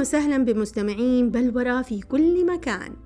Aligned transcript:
وسهلا 0.00 0.44
بمستمعين 0.44 1.30
بلورة 1.30 1.82
في 1.82 2.00
كل 2.00 2.46
مكان. 2.46 2.96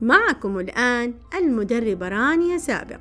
معكم 0.00 0.58
الآن 0.58 1.14
المدربة 1.34 2.08
رانيا 2.08 2.58
سابق. 2.58 3.00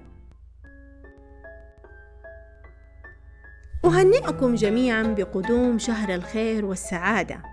أهنئكم 3.85 4.55
جميعا 4.55 5.03
بقدوم 5.03 5.77
شهر 5.79 6.15
الخير 6.15 6.65
والسعادة. 6.65 7.43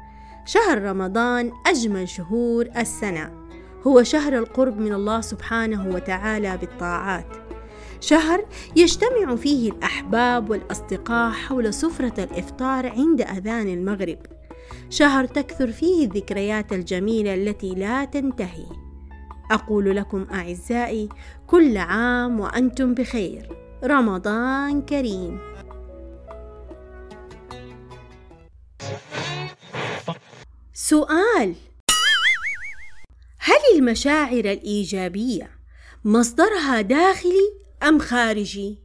شهر 0.47 0.83
رمضان 0.83 1.53
أجمل 1.67 2.09
شهور 2.09 2.69
السنة. 2.77 3.33
هو 3.87 4.03
شهر 4.03 4.39
القرب 4.39 4.79
من 4.79 4.93
الله 4.93 5.21
سبحانه 5.21 5.95
وتعالى 5.95 6.57
بالطاعات. 6.57 7.37
شهر 8.01 8.45
يجتمع 8.77 9.37
فيه 9.37 9.73
الأحباب 9.73 10.51
والأصدقاء 10.51 11.33
حول 11.33 11.75
سفرة 11.75 12.25
الإفطار 12.25 12.87
عند 12.87 13.21
أذان 13.21 13.69
المغرب. 13.69 14.40
شهر 14.91 15.25
تكثر 15.27 15.73
فيه 15.73 16.07
الذكريات 16.07 16.73
الجميلة 16.73 17.35
التي 17.35 17.75
لا 17.75 18.05
تنتهي. 18.05 18.67
أقول 19.51 19.97
لكم 19.97 20.27
أعزائي 20.33 21.09
كل 21.47 21.77
عام 21.77 22.41
وأنتم 22.41 22.95
بخير. 22.95 23.57
رمضان 23.85 24.83
كريم. 24.83 25.41
سؤال 30.75 31.55
هل 33.39 33.77
المشاعر 33.77 34.45
الإيجابية 34.45 35.51
مصدرها 36.05 36.81
داخلي 36.81 37.53
أم 37.83 37.99
خارجي؟ 37.99 38.79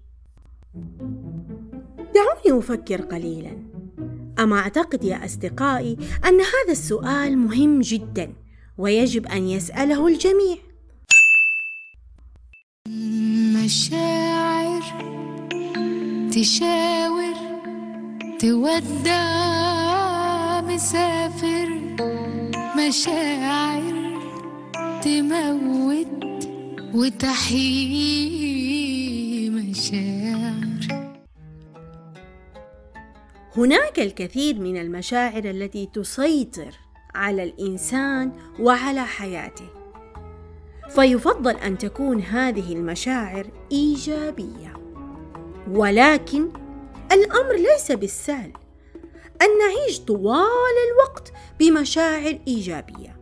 دعوني 2.16 2.60
أفكر 2.60 3.02
قليلا. 3.02 3.75
أما 4.40 4.60
أعتقد 4.60 5.04
يا 5.04 5.26
أصدقائي 5.26 5.98
أن 6.26 6.40
هذا 6.42 6.72
السؤال 6.72 7.38
مهم 7.38 7.82
جدا 7.82 8.34
ويجب 8.78 9.28
أن 9.28 9.48
يسأله 9.48 10.08
الجميع. 10.08 10.58
مشاعر 13.64 14.84
تشاور 16.32 17.36
تودع 18.40 19.26
مسافر. 20.62 21.70
مشاعر 22.78 23.96
تموت 25.04 26.48
وتحيي. 26.94 28.36
مشاعر 29.50 30.25
هناك 33.58 34.00
الكثير 34.00 34.60
من 34.60 34.78
المشاعر 34.78 35.44
التي 35.44 35.90
تسيطر 35.94 36.76
على 37.16 37.44
الإنسان 37.44 38.32
وعلى 38.60 39.06
حياته. 39.06 39.70
فيفضل 40.90 41.56
أن 41.58 41.78
تكون 41.78 42.22
هذه 42.22 42.74
المشاعر 42.74 43.48
إيجابية. 43.72 44.74
ولكن 45.72 46.50
الأمر 47.12 47.56
ليس 47.56 47.92
بالسهل. 47.92 48.54
أن 49.42 49.48
نعيش 49.60 50.00
طوال 50.00 50.76
الوقت 50.92 51.34
بمشاعر 51.60 52.40
إيجابية. 52.48 53.20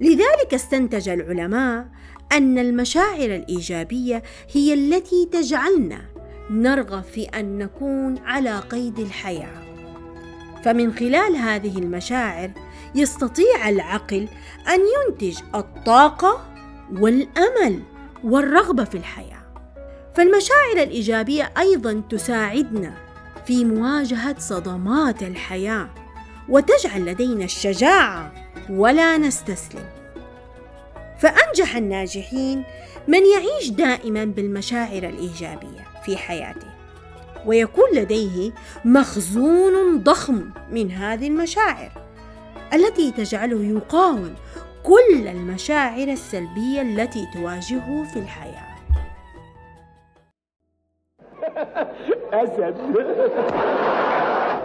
لذلك 0.00 0.54
استنتج 0.54 1.08
العلماء 1.08 1.88
أن 2.32 2.58
المشاعر 2.58 3.34
الإيجابية 3.34 4.22
هي 4.52 4.74
التي 4.74 5.28
تجعلنا 5.32 6.15
نرغب 6.50 7.02
في 7.02 7.24
أن 7.24 7.58
نكون 7.58 8.18
على 8.18 8.58
قيد 8.58 8.98
الحياة. 8.98 9.62
فمن 10.64 10.94
خلال 10.94 11.36
هذه 11.36 11.78
المشاعر 11.78 12.50
يستطيع 12.94 13.68
العقل 13.68 14.28
أن 14.68 14.80
ينتج 14.80 15.38
الطاقة 15.54 16.46
والأمل 16.92 17.82
والرغبة 18.24 18.84
في 18.84 18.94
الحياة. 18.94 19.42
فالمشاعر 20.14 20.76
الإيجابية 20.76 21.52
أيضا 21.58 22.02
تساعدنا 22.10 22.94
في 23.46 23.64
مواجهة 23.64 24.38
صدمات 24.38 25.22
الحياة 25.22 25.90
وتجعل 26.48 27.06
لدينا 27.06 27.44
الشجاعة 27.44 28.32
ولا 28.70 29.18
نستسلم. 29.18 29.84
فأنجح 31.18 31.76
الناجحين 31.76 32.64
من 33.08 33.20
يعيش 33.26 33.70
دائما 33.70 34.24
بالمشاعر 34.24 35.02
الإيجابية 35.02 35.84
في 36.04 36.16
حياته 36.16 36.66
ويكون 37.46 37.88
لديه 37.92 38.52
مخزون 38.84 40.02
ضخم 40.02 40.50
من 40.70 40.90
هذه 40.90 41.26
المشاعر 41.28 41.90
التي 42.74 43.10
تجعله 43.12 43.62
يقاوم 43.62 44.34
كل 44.82 45.28
المشاعر 45.28 46.08
السلبية 46.08 46.82
التي 46.82 47.26
تواجهه 47.34 48.04
في 48.12 48.18
الحياة. 48.18 48.66
أسد. 52.44 52.76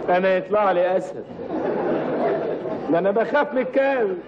أنا 0.08 0.36
يطلع 0.36 0.72
لي 0.72 0.96
أسد. 0.96 1.24
ده 2.90 2.98
أنا 2.98 3.10
بخاف 3.10 3.52
من 3.54 3.58
الكلب. 3.58 4.18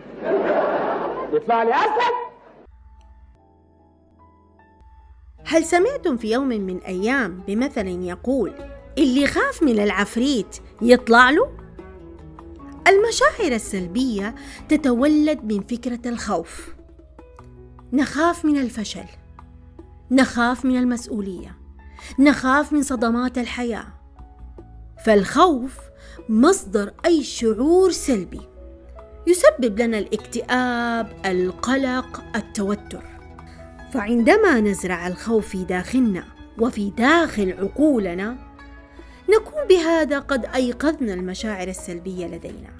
يطلع 1.32 1.62
لي 1.62 1.74
أسد؟ 1.74 2.33
هل 5.54 5.64
سمعتم 5.64 6.16
في 6.16 6.30
يوم 6.30 6.48
من 6.48 6.78
أيام 6.78 7.42
بمثل 7.46 7.86
يقول 7.86 8.52
اللي 8.98 9.26
خاف 9.26 9.62
من 9.62 9.80
العفريت 9.80 10.56
يطلع 10.82 11.30
له 11.30 11.50
المشاعر 12.88 13.52
السلبية 13.52 14.34
تتولد 14.68 15.44
من 15.44 15.60
فكرة 15.60 16.08
الخوف. 16.08 16.74
نخاف 17.92 18.44
من 18.44 18.56
الفشل. 18.56 19.04
نخاف 20.10 20.64
من 20.64 20.76
المسؤولية. 20.76 21.58
نخاف 22.18 22.72
من 22.72 22.82
صدمات 22.82 23.38
الحياة. 23.38 23.86
فالخوف 25.04 25.78
مصدر 26.28 26.92
أي 27.06 27.22
شعور 27.22 27.90
سلبي. 27.90 28.40
يسبب 29.26 29.80
لنا 29.80 29.98
الاكتئاب 29.98 31.12
القلق 31.26 32.22
التوتر. 32.36 33.13
فعندما 33.94 34.60
نزرع 34.60 35.06
الخوف 35.06 35.48
في 35.48 35.64
داخلنا 35.64 36.24
وفي 36.58 36.90
داخل 36.90 37.54
عقولنا 37.58 38.36
نكون 39.28 39.64
بهذا 39.68 40.18
قد 40.18 40.46
أيقظنا 40.54 41.14
المشاعر 41.14 41.68
السلبية 41.68 42.26
لدينا. 42.26 42.70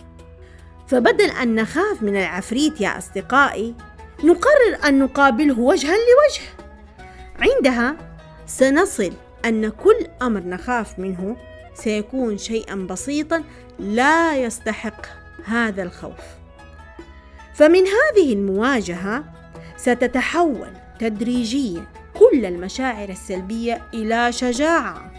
فبدل 0.89 1.31
أن 1.31 1.55
نخاف 1.55 2.03
من 2.03 2.17
العفريت 2.17 2.81
يا 2.81 2.99
أصدقائي 2.99 3.75
نقرر 4.25 4.89
أن 4.89 4.99
نقابله 4.99 5.61
وجها 5.61 5.95
لوجه. 5.95 6.67
عندها 7.39 7.97
سنصل 8.47 9.13
أن 9.45 9.69
كل 9.69 10.07
أمر 10.23 10.41
نخاف 10.41 10.99
منه 10.99 11.37
سيكون 11.75 12.39
شيئا 12.39 12.75
بسيطا 12.75 13.45
لا 13.79 14.37
يستحق 14.37 15.07
هذا 15.45 15.83
الخوف. 15.83 16.25
فمن 17.55 17.85
هذه 17.87 18.33
المواجهة 18.33 19.25
ستتحول 19.77 20.84
تدريجيا 20.99 21.85
كل 22.19 22.45
المشاعر 22.45 23.09
السلبية 23.09 23.83
إلى 23.95 24.33
شجاعة. 24.33 25.11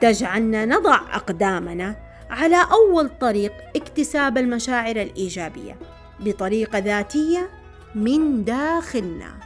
تجعلنا 0.00 0.64
نضع 0.64 0.94
أقدامنا 0.94 1.96
على 2.30 2.56
أول 2.72 3.08
طريق 3.08 3.52
اكتساب 3.76 4.38
المشاعر 4.38 4.96
الإيجابية 4.96 5.76
بطريقة 6.20 6.78
ذاتية 6.78 7.50
من 7.94 8.44
داخلنا. 8.44 9.40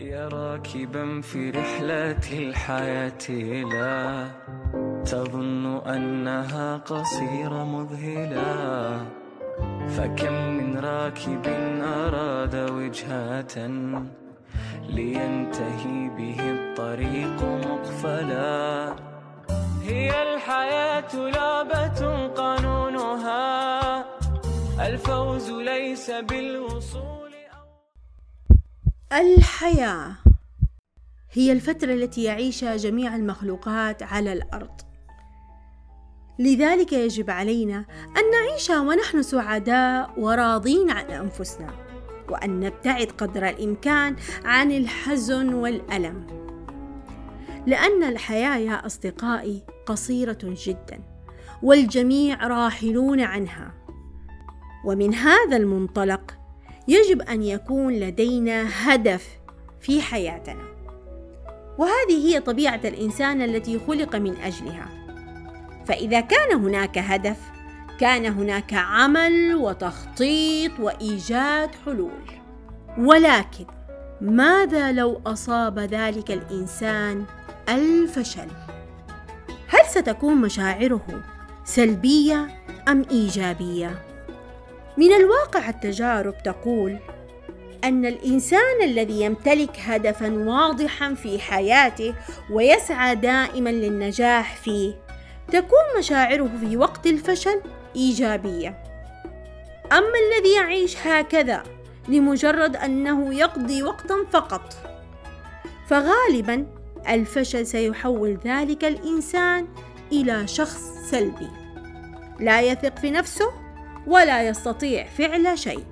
يا 0.00 0.28
راكبا 0.28 1.20
في 1.20 1.50
رحلة 1.50 2.38
الحياة 2.38 3.30
لا 3.72 4.30
تظن 5.04 5.76
أنها 5.76 6.76
قصيرة 6.76 7.64
مذهلة 7.64 9.06
فكم 9.88 10.57
راكب 10.78 11.46
أراد 11.82 12.70
وجهة 12.70 13.56
لينتهي 14.88 16.08
به 16.16 16.40
الطريق 16.40 17.42
مقفلا. 17.42 18.96
هي 19.82 20.34
الحياة 20.34 21.16
لعبة 21.16 22.26
قانونها 22.26 24.04
الفوز 24.86 25.50
ليس 25.50 26.10
بالوصول 26.10 27.32
الحياة 29.12 30.16
هي 31.32 31.52
الفترة 31.52 31.94
التي 31.94 32.22
يعيشها 32.22 32.76
جميع 32.76 33.16
المخلوقات 33.16 34.02
على 34.02 34.32
الأرض. 34.32 34.87
لذلك 36.38 36.92
يجب 36.92 37.30
علينا 37.30 37.84
أن 38.16 38.30
نعيشها 38.30 38.80
ونحن 38.80 39.22
سعداء 39.22 40.14
وراضين 40.16 40.90
عن 40.90 41.04
أنفسنا 41.04 41.70
وأن 42.30 42.60
نبتعد 42.60 43.06
قدر 43.06 43.48
الإمكان 43.48 44.16
عن 44.44 44.72
الحزن 44.72 45.54
والألم 45.54 46.26
لأن 47.66 48.02
الحياة 48.04 48.56
يا 48.56 48.86
أصدقائي 48.86 49.62
قصيرة 49.86 50.38
جدا 50.42 51.00
والجميع 51.62 52.46
راحلون 52.46 53.20
عنها 53.20 53.74
ومن 54.84 55.14
هذا 55.14 55.56
المنطلق 55.56 56.38
يجب 56.88 57.22
أن 57.22 57.42
يكون 57.42 57.92
لدينا 57.92 58.66
هدف 58.72 59.38
في 59.80 60.02
حياتنا 60.02 60.68
وهذه 61.78 62.26
هي 62.26 62.40
طبيعة 62.40 62.80
الإنسان 62.84 63.42
التي 63.42 63.78
خلق 63.78 64.16
من 64.16 64.36
أجلها. 64.36 65.07
فإذا 65.88 66.20
كان 66.20 66.52
هناك 66.52 66.98
هدف 66.98 67.36
كان 68.00 68.26
هناك 68.26 68.74
عمل 68.74 69.54
وتخطيط 69.54 70.80
وإيجاد 70.80 71.70
حلول. 71.86 72.22
ولكن 72.98 73.66
ماذا 74.20 74.92
لو 74.92 75.20
أصاب 75.26 75.78
ذلك 75.78 76.30
الإنسان 76.30 77.24
الفشل 77.68 78.48
هل 79.68 79.86
ستكون 79.88 80.34
مشاعره 80.36 81.22
سلبية 81.64 82.46
أم 82.88 83.04
إيجابية؟ 83.10 84.02
من 84.96 85.12
الواقع 85.12 85.68
التجارب 85.68 86.42
تقول 86.42 86.98
أن 87.84 88.06
الإنسان 88.06 88.82
الذي 88.84 89.20
يمتلك 89.22 89.80
هدفا 89.80 90.32
واضحا 90.32 91.14
في 91.14 91.38
حياته 91.38 92.14
ويسعى 92.50 93.14
دائما 93.14 93.70
للنجاح 93.70 94.56
فيه 94.56 95.07
تكون 95.52 95.98
مشاعره 95.98 96.50
في 96.60 96.76
وقت 96.76 97.06
الفشل 97.06 97.60
إيجابية. 97.96 98.82
أما 99.92 100.12
الذي 100.28 100.54
يعيش 100.56 101.06
هكذا 101.06 101.62
لمجرد 102.08 102.76
أنه 102.76 103.34
يقضي 103.34 103.82
وقتا 103.82 104.14
فقط 104.32 104.74
فغالبا 105.88 106.66
الفشل 107.08 107.66
سيحول 107.66 108.38
ذلك 108.44 108.84
الإنسان 108.84 109.68
إلى 110.12 110.46
شخص 110.46 110.82
سلبي. 111.10 111.48
لا 112.40 112.60
يثق 112.60 112.98
في 112.98 113.10
نفسه 113.10 113.52
ولا 114.06 114.48
يستطيع 114.48 115.06
فعل 115.06 115.58
شيء. 115.58 115.84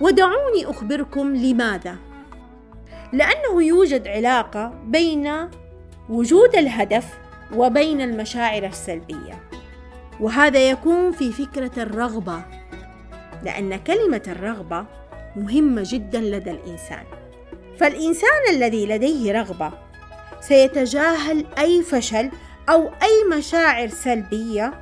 ودعوني 0.00 0.66
أخبركم 0.66 1.36
لماذا. 1.36 1.96
لأنه 3.12 3.62
يوجد 3.62 4.08
علاقة 4.08 4.74
بين 4.84 5.50
وجود 6.08 6.56
الهدف 6.56 7.18
وبين 7.56 8.00
المشاعر 8.00 8.66
السلبية. 8.66 9.42
وهذا 10.20 10.70
يكون 10.70 11.12
في 11.12 11.32
فكرة 11.32 11.82
الرغبة 11.82 12.42
لأن 13.42 13.76
كلمة 13.76 14.22
الرغبة 14.28 14.86
مهمة 15.36 15.82
جدا 15.86 16.20
لدى 16.20 16.50
الإنسان. 16.50 17.04
فالإنسان 17.78 18.40
الذي 18.50 18.86
لديه 18.86 19.32
رغبة 19.32 19.72
سيتجاهل 20.40 21.46
أي 21.58 21.82
فشل 21.82 22.30
أو 22.68 22.88
أي 23.02 23.38
مشاعر 23.38 23.88
سلبية 23.88 24.74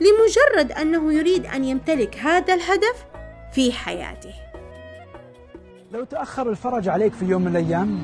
لمجرد 0.00 0.72
أنه 0.72 1.12
يريد 1.12 1.46
أن 1.46 1.64
يمتلك 1.64 2.16
هذا 2.16 2.54
الهدف 2.54 3.04
في 3.52 3.72
حياته. 3.72 4.34
لو 5.92 6.04
تأخر 6.04 6.50
الفرج 6.50 6.88
عليك 6.88 7.12
في 7.12 7.24
يوم 7.24 7.42
من 7.42 7.56
الأيام 7.56 7.98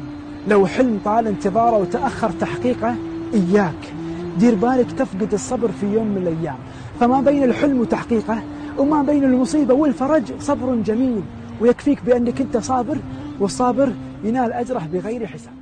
لو 0.48 0.66
حلم 0.66 1.00
طال 1.04 1.26
انتظاره 1.26 1.76
وتأخر 1.76 2.30
تحقيقه 2.30 2.96
إياك. 3.34 3.95
دير 4.38 4.54
بالك 4.54 4.92
تفقد 4.92 5.32
الصبر 5.34 5.68
في 5.72 5.86
يوم 5.86 6.06
من 6.06 6.16
الأيام. 6.16 6.58
فما 7.00 7.20
بين 7.20 7.44
الحلم 7.44 7.80
وتحقيقه 7.80 8.42
وما 8.78 9.02
بين 9.02 9.24
المصيبة 9.24 9.74
والفرج 9.74 10.40
صبر 10.40 10.74
جميل 10.74 11.22
ويكفيك 11.60 12.04
بأنك 12.04 12.40
أنت 12.40 12.56
صابر 12.56 12.98
والصابر 13.40 13.92
ينال 14.24 14.52
أجره 14.52 14.88
بغير 14.92 15.26
حساب. 15.26 15.54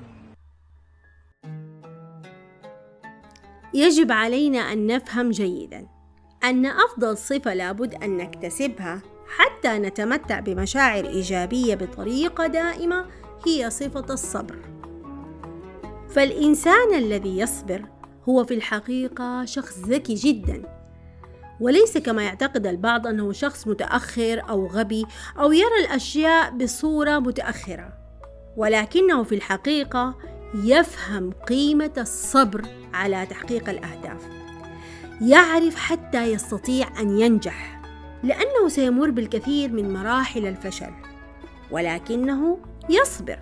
يجب 3.74 4.12
علينا 4.12 4.58
أن 4.58 4.86
نفهم 4.86 5.30
جيدا 5.30 5.86
أن 6.44 6.66
أفضل 6.66 7.16
صفة 7.16 7.54
لابد 7.54 7.94
أن 7.94 8.16
نكتسبها 8.16 9.02
حتى 9.38 9.78
نتمتع 9.78 10.40
بمشاعر 10.40 11.04
إيجابية 11.04 11.74
بطريقة 11.74 12.46
دائمة 12.46 13.04
هي 13.46 13.70
صفة 13.70 14.06
الصبر. 14.10 14.56
فالإنسان 16.08 16.94
الذي 16.94 17.38
يصبر 17.38 17.82
هو 18.28 18.44
في 18.44 18.54
الحقيقة 18.54 19.44
شخص 19.44 19.78
ذكي 19.78 20.14
جدا. 20.14 20.62
وليس 21.60 21.98
كما 21.98 22.22
يعتقد 22.22 22.66
البعض 22.66 23.06
أنه 23.06 23.32
شخص 23.32 23.66
متأخر 23.66 24.42
أو 24.48 24.66
غبي 24.66 25.06
أو 25.38 25.52
يرى 25.52 25.84
الأشياء 25.84 26.50
بصورة 26.50 27.18
متأخرة. 27.18 27.92
ولكنه 28.56 29.22
في 29.22 29.34
الحقيقة 29.34 30.14
يفهم 30.54 31.32
قيمة 31.32 31.92
الصبر 31.98 32.66
على 32.94 33.26
تحقيق 33.26 33.68
الأهداف. 33.68 34.22
يعرف 35.20 35.76
حتى 35.76 36.32
يستطيع 36.32 37.00
أن 37.00 37.18
ينجح 37.20 37.80
لأنه 38.22 38.68
سيمر 38.68 39.10
بالكثير 39.10 39.72
من 39.72 39.92
مراحل 39.92 40.46
الفشل. 40.46 40.90
ولكنه 41.70 42.58
يصبر. 42.90 43.38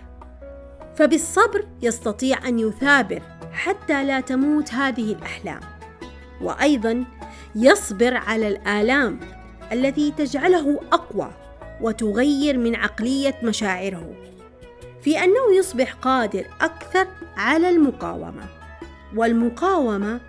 فبالصبر 0.94 1.66
يستطيع 1.82 2.48
أن 2.48 2.58
يثابر 2.58 3.22
حتى 3.52 4.04
لا 4.04 4.20
تموت 4.20 4.74
هذه 4.74 5.12
الأحلام. 5.12 5.60
وأيضا 6.40 7.04
يصبر 7.54 8.16
على 8.16 8.48
الآلام 8.48 9.20
التي 9.72 10.10
تجعله 10.10 10.80
أقوى 10.92 11.30
وتغير 11.80 12.58
من 12.58 12.76
عقلية 12.76 13.34
مشاعره 13.42 14.14
في 15.02 15.24
أنه 15.24 15.54
يصبح 15.58 15.92
قادر 15.92 16.44
أكثر 16.60 17.06
على 17.36 17.70
المقاومة. 17.70 18.44
والمقاومة 19.16 20.20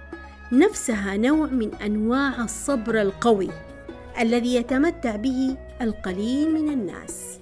نفسها 0.52 1.18
نوع 1.18 1.48
من 1.48 1.76
أنواع 1.76 2.44
الصبر 2.44 3.02
القوي 3.02 3.50
الذي 4.20 4.56
يتمتع 4.56 5.16
به 5.16 5.58
القليل 5.82 6.54
من 6.54 6.70
الناس. 6.74 7.40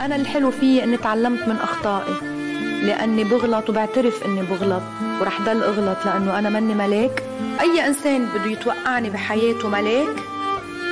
أنا 0.00 0.16
الحلو 0.16 0.50
فيي 0.50 0.84
إني 0.84 0.96
تعلمت 0.96 1.48
من 1.48 1.56
أخطائي. 1.56 2.51
لأني 2.82 3.24
بغلط 3.24 3.70
وبعترف 3.70 4.24
إني 4.26 4.42
بغلط 4.42 4.82
ورح 5.20 5.40
ضل 5.40 5.62
أغلط 5.62 6.06
لأنه 6.06 6.38
أنا 6.38 6.50
مني 6.50 6.74
ملاك 6.74 7.22
أي 7.60 7.86
إنسان 7.86 8.26
بده 8.26 8.50
يتوقعني 8.50 9.10
بحياته 9.10 9.68
ملاك 9.68 10.16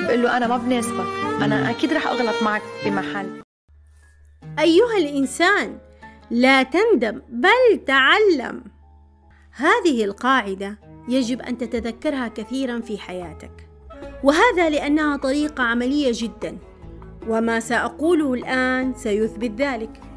بقول 0.07 0.23
له 0.23 0.37
أنا 0.37 0.47
ما 0.47 0.57
بناسبك 0.57 1.07
أنا 1.43 1.71
أكيد 1.71 1.93
رح 1.93 2.07
أغلط 2.07 2.43
معك 2.43 2.63
بمحل. 2.85 3.43
أيها 4.59 4.97
الإنسان 4.99 5.79
لا 6.31 6.63
تندم 6.63 7.23
بل 7.29 7.85
تعلم. 7.87 8.65
هذه 9.53 10.05
القاعدة 10.05 10.79
يجب 11.09 11.43
أن 11.43 11.59
تتذكرها 11.59 12.29
كثيرا 12.29 12.81
في 12.81 12.99
حياتك 12.99 13.69
وهذا 14.25 14.71
لأنها 14.71 15.17
طريقة 15.17 15.65
عملية 15.65 16.11
جدا 16.15 16.59
وما 17.29 17.61
سأقوله 17.61 18.35
الآن 18.35 18.95
سيثبت 18.95 19.61
ذلك. 19.61 20.10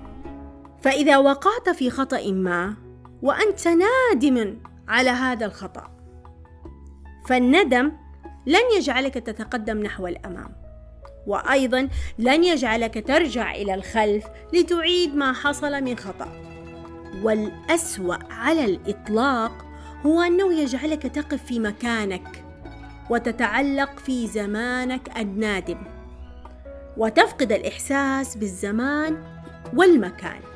فإذا 0.84 1.18
وقعت 1.18 1.70
في 1.70 1.90
خطأ 1.90 2.32
ما 2.32 2.76
وأنت 3.22 3.68
نادم 3.68 4.58
على 4.88 5.10
هذا 5.10 5.46
الخطأ 5.46 5.92
فالندم 7.28 7.92
لن 8.46 8.62
يجعلك 8.78 9.14
تتقدم 9.14 9.78
نحو 9.78 10.08
الأمام 10.08 10.56
وأيضا 11.28 11.90
لن 12.20 12.44
يجعلك 12.44 13.08
ترجع 13.08 13.52
إلى 13.52 13.74
الخلف 13.74 14.26
لتعيد 14.54 15.16
ما 15.16 15.34
حصل 15.34 15.84
من 15.84 15.98
خطأ. 15.98 16.28
والأسوأ 17.24 18.34
على 18.34 18.66
الإطلاق 18.66 19.66
هو 20.06 20.22
أنه 20.22 20.54
يجعلك 20.54 21.02
تقف 21.02 21.46
في 21.46 21.60
مكانك 21.60 22.44
وتتعلق 23.10 24.00
في 24.00 24.28
زمانك 24.28 25.18
النادم 25.18 25.78
وتفقد 26.98 27.52
الإحساس 27.52 28.38
بالزمان 28.38 29.24
والمكان. 29.74 30.53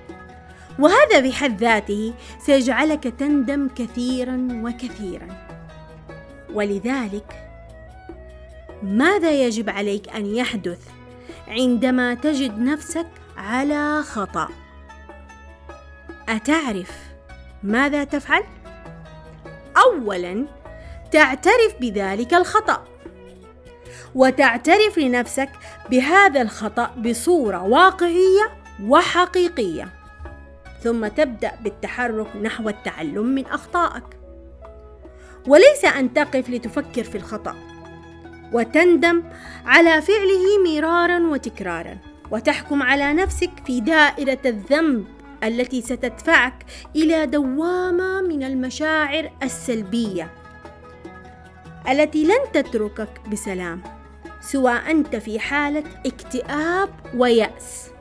وهذا 0.79 1.19
بحد 1.19 1.61
ذاته 1.61 2.13
سيجعلك 2.39 3.03
تندم 3.03 3.67
كثيرا 3.75 4.47
وكثيرا. 4.63 5.27
ولذلك 6.53 7.43
ماذا 8.83 9.31
يجب 9.31 9.69
عليك 9.69 10.09
أن 10.09 10.25
يحدث 10.25 10.79
عندما 11.47 12.13
تجد 12.13 12.59
نفسك 12.59 13.07
على 13.37 14.03
خطأ؟ 14.03 14.49
أتعرف 16.29 16.91
ماذا 17.63 18.03
تفعل؟ 18.03 18.43
اولا 19.77 20.45
تعترف 21.11 21.75
بذلك 21.81 22.33
الخطأ. 22.33 22.83
وتعترف 24.15 24.97
لنفسك 24.97 25.49
بهذا 25.89 26.41
الخطأ 26.41 26.95
بصورة 26.97 27.63
واقعية 27.63 28.51
وحقيقية. 28.83 29.96
ثم 30.87 31.07
تبدأ 31.07 31.51
بالتحرك 31.63 32.35
نحو 32.35 32.69
التعلم 32.69 33.25
من 33.25 33.45
أخطائك. 33.45 34.03
وليس 35.47 35.85
أن 35.85 36.13
تقف 36.13 36.49
لتفكر 36.49 37.03
في 37.03 37.17
الخطأ 37.17 37.55
وتندم 38.53 39.23
على 39.65 40.01
فعله 40.01 40.63
مرارا 40.65 41.19
وتكرارا 41.19 41.97
وتحكم 42.31 42.83
على 42.83 43.13
نفسك 43.13 43.51
في 43.65 43.81
دائرة 43.81 44.39
الذنب 44.45 45.05
التي 45.43 45.81
ستدفعك 45.81 46.65
إلى 46.95 47.25
دوامة 47.25 48.21
من 48.21 48.43
المشاعر 48.43 49.31
السلبية 49.43 50.31
التي 51.89 52.23
لن 52.23 52.51
تتركك 52.53 53.21
بسلام 53.31 53.81
سواء 54.41 54.91
أنت 54.91 55.15
في 55.15 55.39
حالة 55.39 55.83
اكتئاب 56.05 56.89
ويأس. 57.15 57.96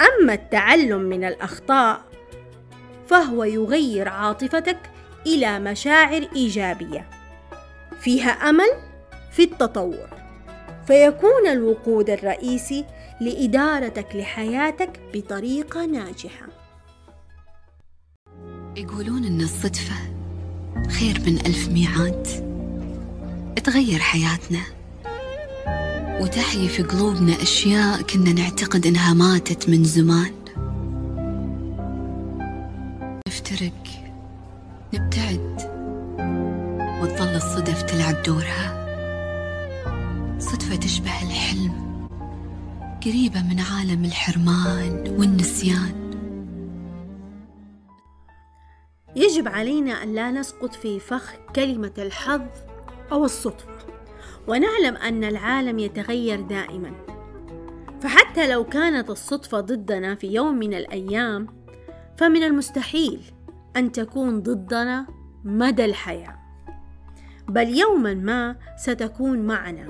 أما 0.00 0.34
التعلم 0.34 1.00
من 1.00 1.24
الأخطاء 1.24 2.00
فهو 3.08 3.44
يغير 3.44 4.08
عاطفتك 4.08 4.78
إلى 5.26 5.58
مشاعر 5.58 6.28
إيجابية. 6.36 7.10
فيها 8.00 8.30
أمل 8.30 8.70
في 9.32 9.42
التطور. 9.42 10.08
فيكون 10.86 11.48
الوقود 11.48 12.10
الرئيسي 12.10 12.84
لإدارتك 13.20 14.16
لحياتك 14.16 15.00
بطريقة 15.14 15.86
ناجحة. 15.86 16.46
يقولون 18.76 19.24
إن 19.24 19.40
الصدفة 19.40 19.94
خير 20.88 21.20
من 21.26 21.38
ألف 21.46 21.68
ميعاد. 21.68 22.26
تغير 23.64 23.98
حياتنا. 23.98 24.60
وتحيي 26.24 26.68
في 26.68 26.82
قلوبنا 26.82 27.42
أشياء 27.42 28.02
كنا 28.02 28.32
نعتقد 28.32 28.86
إنها 28.86 29.14
ماتت 29.14 29.68
من 29.68 29.84
زمان. 29.84 30.34
نفترق 33.28 33.84
نبتعد 34.94 35.54
وتظل 37.02 37.36
الصدف 37.36 37.82
تلعب 37.82 38.22
دورها. 38.22 38.84
صدفة 40.38 40.76
تشبه 40.76 41.22
الحلم 41.22 42.06
قريبة 43.04 43.42
من 43.42 43.60
عالم 43.60 44.04
الحرمان 44.04 45.14
والنسيان. 45.18 45.94
يجب 49.16 49.48
علينا 49.48 50.02
أن 50.02 50.14
لا 50.14 50.30
نسقط 50.30 50.74
في 50.74 51.00
فخ 51.00 51.32
كلمة 51.56 51.92
الحظ 51.98 52.46
أو 53.12 53.24
الصدفة. 53.24 53.93
ونعلم 54.48 54.96
أن 54.96 55.24
العالم 55.24 55.78
يتغير 55.78 56.40
دائما. 56.40 56.92
فحتى 58.00 58.48
لو 58.48 58.64
كانت 58.64 59.10
الصدفة 59.10 59.60
ضدنا 59.60 60.14
في 60.14 60.26
يوم 60.26 60.54
من 60.54 60.74
الأيام 60.74 61.46
فمن 62.16 62.42
المستحيل 62.42 63.20
أن 63.76 63.92
تكون 63.92 64.42
ضدنا 64.42 65.06
مدى 65.44 65.84
الحياة. 65.84 66.38
بل 67.48 67.78
يوما 67.78 68.14
ما 68.14 68.56
ستكون 68.76 69.38
معنا 69.38 69.88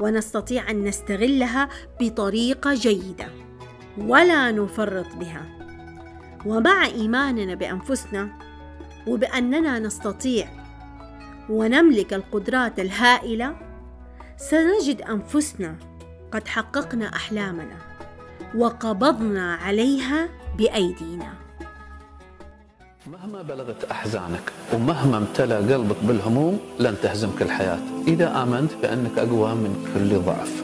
ونستطيع 0.00 0.70
أن 0.70 0.84
نستغلها 0.84 1.68
بطريقة 2.00 2.74
جيدة 2.74 3.28
ولا 3.98 4.50
نفرط 4.50 5.16
بها. 5.16 5.42
ومع 6.46 6.86
إيماننا 6.86 7.54
بأنفسنا 7.54 8.28
وبأننا 9.06 9.78
نستطيع 9.78 10.48
ونملك 11.48 12.14
القدرات 12.14 12.80
الهائلة 12.80 13.65
سنجد 14.38 15.02
أنفسنا 15.02 15.76
قد 16.32 16.48
حققنا 16.48 17.06
أحلامنا 17.16 17.76
وقبضنا 18.54 19.54
عليها 19.54 20.28
بأيدينا. 20.58 21.32
مهما 23.06 23.42
بلغت 23.42 23.84
أحزانك 23.84 24.52
ومهما 24.74 25.16
امتلأ 25.16 25.56
قلبك 25.56 25.96
بالهموم 26.02 26.60
لن 26.78 26.96
تهزمك 27.02 27.42
الحياة. 27.42 27.78
إذا 28.08 28.42
آمنت 28.42 28.70
بأنك 28.82 29.18
أقوى 29.18 29.54
من 29.54 29.90
كل 29.94 30.18
ضعف. 30.18 30.62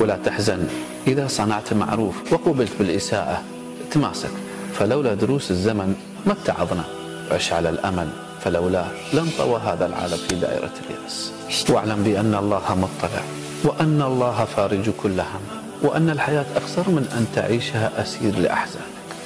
ولا 0.00 0.16
تحزن. 0.16 0.68
إذا 1.06 1.26
صنعت 1.26 1.72
معروف 1.72 2.32
وقبلت 2.32 2.72
بالإساءة 2.78 3.44
تماسك. 3.90 4.30
فلولا 4.72 5.14
دروس 5.14 5.50
الزمن 5.50 5.94
ما 6.26 6.32
اتعظنا 6.32 6.84
عش 7.30 7.52
على 7.52 7.70
الأمل. 7.70 8.29
فلولاه 8.40 8.90
لانطوى 9.14 9.60
هذا 9.60 9.86
العالم 9.86 10.16
في 10.16 10.34
دائرة 10.34 10.72
اليأس. 10.90 11.32
واعلم 11.70 12.02
بأن 12.02 12.34
الله 12.34 12.74
مطلع 12.74 13.22
وأن 13.64 14.02
الله 14.02 14.44
فارج 14.44 14.90
كل 15.02 15.20
هم 15.20 15.42
وأن 15.82 16.10
الحياة 16.10 16.46
أقصر 16.56 16.90
من 16.90 17.04
أن 17.16 17.26
تعيشها 17.34 18.02
أسير 18.02 18.38
لأحزانك. 18.38 18.84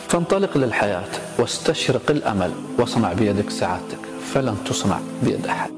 فانطلق 0.08 0.56
للحياة 0.56 1.08
واستشرق 1.38 2.10
الأمل 2.10 2.52
واصنع 2.78 3.12
بيدك 3.12 3.50
سعادتك 3.50 3.98
فلن 4.34 4.56
تصنع 4.64 5.00
بيد 5.22 5.46
أحد. 5.46 5.70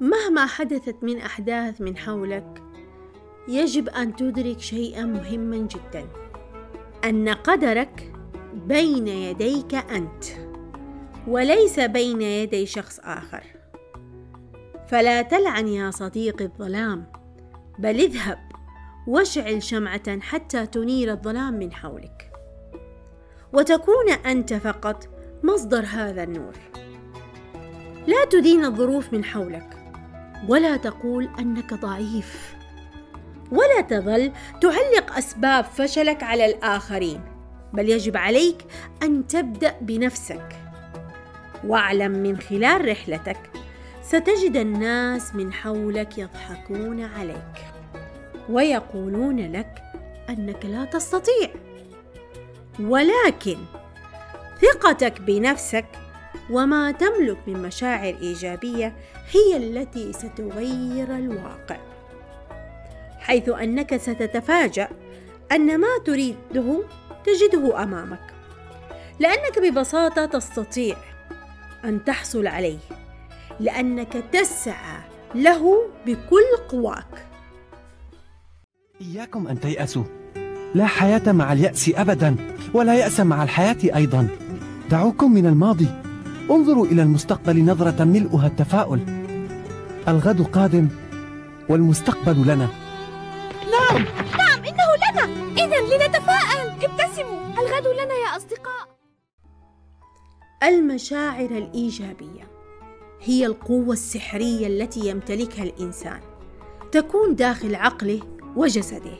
مهما 0.00 0.46
حدثت 0.46 0.96
من 1.02 1.18
أحداث 1.18 1.80
من 1.80 1.96
حولك 1.96 2.62
يجب 3.48 3.88
أن 3.88 4.16
تدرك 4.16 4.60
شيئا 4.60 5.04
مهما 5.04 5.56
جدا 5.56 6.06
أن 7.04 7.28
قدرك 7.28 8.12
بين 8.54 9.08
يديك 9.08 9.74
أنت. 9.74 10.51
وليس 11.26 11.80
بين 11.80 12.22
يدي 12.22 12.66
شخص 12.66 13.00
آخر. 13.00 13.42
فلا 14.88 15.22
تلعن 15.22 15.68
يا 15.68 15.90
صديقي 15.90 16.44
الظلام 16.44 17.06
بل 17.78 18.00
اذهب 18.00 18.38
واشعل 19.06 19.62
شمعة 19.62 20.20
حتى 20.20 20.66
تنير 20.66 21.10
الظلام 21.10 21.54
من 21.54 21.72
حولك. 21.72 22.32
وتكون 23.52 24.10
أنت 24.26 24.54
فقط 24.54 25.08
مصدر 25.42 25.84
هذا 25.84 26.22
النور. 26.22 26.54
لا 28.06 28.24
تدين 28.30 28.64
الظروف 28.64 29.12
من 29.12 29.24
حولك 29.24 29.76
ولا 30.48 30.76
تقول 30.76 31.28
أنك 31.38 31.74
ضعيف. 31.74 32.54
ولا 33.52 33.80
تظل 33.80 34.32
تعلق 34.60 35.16
أسباب 35.16 35.64
فشلك 35.64 36.22
على 36.22 36.46
الآخرين 36.46 37.20
بل 37.72 37.88
يجب 37.88 38.16
عليك 38.16 38.64
أن 39.02 39.26
تبدأ 39.26 39.74
بنفسك. 39.80 40.71
واعلم 41.64 42.12
من 42.12 42.40
خلال 42.40 42.88
رحلتك. 42.88 43.50
ستجد 44.02 44.56
الناس 44.56 45.34
من 45.34 45.52
حولك 45.52 46.18
يضحكون 46.18 47.04
عليك 47.04 47.66
ويقولون 48.48 49.52
لك 49.52 49.82
أنك 50.28 50.64
لا 50.64 50.84
تستطيع. 50.84 51.48
ولكن 52.80 53.56
ثقتك 54.60 55.20
بنفسك 55.20 55.86
وما 56.50 56.92
تملك 56.92 57.38
من 57.46 57.62
مشاعر 57.62 58.14
إيجابية 58.20 58.96
هي 59.30 59.56
التي 59.56 60.12
ستغير 60.12 61.16
الواقع. 61.16 61.76
حيث 63.18 63.48
أنك 63.48 63.96
ستتفاجأ 63.96 64.88
أن 65.52 65.78
ما 65.78 65.98
تريده 66.04 66.84
تجده 67.24 67.82
أمامك. 67.82 68.34
لأنك 69.20 69.58
ببساطة 69.58 70.26
تستطيع 70.26 70.96
أن 71.84 72.04
تحصل 72.04 72.46
عليه 72.46 72.78
لأنك 73.60 74.12
تسعى 74.32 74.98
له 75.34 75.90
بكل 76.06 76.68
قواك. 76.68 77.26
إياكم 79.00 79.48
أن 79.48 79.60
تيأسوا. 79.60 80.04
لا 80.74 80.86
حياة 80.86 81.32
مع 81.32 81.52
اليأس 81.52 81.90
أبدا 81.94 82.36
ولا 82.74 82.94
يأس 82.94 83.20
مع 83.20 83.42
الحياة 83.42 83.76
أيضا. 83.96 84.28
دعوكم 84.90 85.34
من 85.34 85.46
الماضي. 85.46 85.88
انظروا 86.50 86.86
إلى 86.86 87.02
المستقبل 87.02 87.64
نظرة 87.64 88.04
ملؤها 88.04 88.46
التفاؤل. 88.46 89.00
الغد 90.08 90.42
قادم 90.42 90.88
والمستقبل 91.68 92.42
لنا. 92.42 92.68
نعم 93.72 94.02
نعم 94.38 94.58
إنه 94.58 94.88
لنا. 95.04 95.24
إذا 95.64 95.80
لنتفاءل. 95.80 96.70
ابتسموا. 96.70 97.40
الغد 97.58 97.86
لنا 97.86 98.14
يا 98.14 98.36
أصدقاء. 98.36 98.61
المشاعر 100.62 101.50
الإيجابية 101.50 102.52
هي 103.20 103.46
القوة 103.46 103.92
السحرية 103.92 104.66
التي 104.66 105.08
يمتلكها 105.08 105.62
الإنسان. 105.62 106.20
تكون 106.92 107.34
داخل 107.34 107.74
عقله 107.74 108.20
وجسده. 108.56 109.18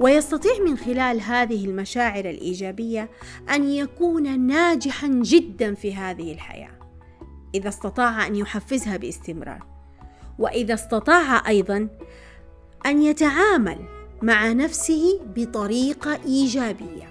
ويستطيع 0.00 0.52
من 0.66 0.76
خلال 0.76 1.20
هذه 1.20 1.64
المشاعر 1.64 2.24
الإيجابية 2.24 3.10
أن 3.50 3.64
يكون 3.64 4.46
ناجحا 4.46 5.08
جدا 5.08 5.74
في 5.74 5.94
هذه 5.94 6.32
الحياة. 6.32 6.78
إذا 7.54 7.68
استطاع 7.68 8.26
أن 8.26 8.36
يحفزها 8.36 8.96
باستمرار. 8.96 9.66
وإذا 10.38 10.74
استطاع 10.74 11.48
أيضا 11.48 11.88
أن 12.86 13.02
يتعامل 13.02 13.78
مع 14.22 14.52
نفسه 14.52 15.20
بطريقة 15.36 16.18
إيجابية. 16.24 17.01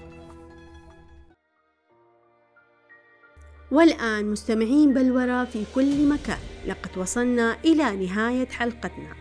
والآن 3.72 4.32
مستمعين 4.32 4.94
بلوره 4.94 5.46
في 5.46 5.64
كل 5.76 6.08
مكان. 6.10 6.38
لقد 6.68 6.98
وصلنا 6.98 7.58
إلى 7.66 8.06
نهاية 8.06 8.48
حلقتنا. 8.48 9.16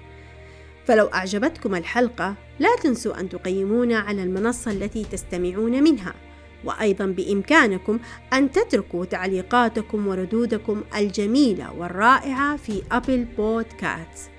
فلو 0.85 1.07
أعجبتكم 1.07 1.75
الحلقة 1.75 2.35
لا 2.59 2.69
تنسوا 2.83 3.21
أن 3.21 3.29
تقيمونا 3.29 3.99
على 3.99 4.23
المنصة 4.23 4.71
التي 4.71 5.05
تستمعون 5.05 5.83
منها. 5.83 6.15
وأيضا 6.65 7.07
بإمكانكم 7.07 7.99
أن 8.33 8.51
تتركوا 8.53 9.05
تعليقاتكم 9.05 10.07
وردودكم 10.07 10.83
الجميلة 10.97 11.73
والرائعة 11.79 12.57
في 12.57 12.83
أبل 12.93 13.25
بودكاست 13.25 14.31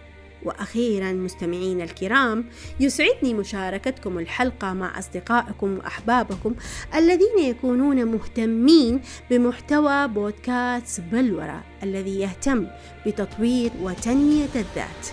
وأخيرا 0.44 1.12
مستمعين 1.12 1.82
الكرام 1.82 2.46
يسعدني 2.80 3.34
مشاركتكم 3.34 4.20
الحلقة 4.20 4.74
مع 4.74 5.00
أصدقائكم 5.00 5.78
وأحبابكم 5.78 6.56
الذين 6.96 7.40
يكونون 7.40 8.06
مهتمين 8.06 9.02
بمحتوى 9.30 10.08
بودكاست 10.08 11.02
بلورة 11.02 11.64
الذي 11.84 12.20
يهتم 12.20 12.68
بتطوير 13.06 13.72
وتنمية 13.82 14.50
الذات. 14.56 15.08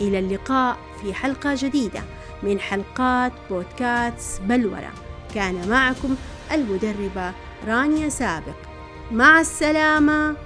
إلى 0.00 0.18
اللقاء 0.18 0.78
في 1.02 1.14
حلقة 1.14 1.54
جديدة 1.56 2.02
من 2.42 2.60
حلقات 2.60 3.32
بودكاست 3.50 4.40
بلورة 4.40 4.92
كان 5.34 5.68
معكم 5.68 6.16
المدربة 6.52 7.32
رانيا 7.66 8.08
سابق. 8.08 8.56
مع 9.12 9.40
السلامة. 9.40 10.36